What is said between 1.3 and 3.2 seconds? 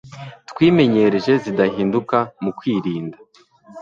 zidahinduka mu kwirinda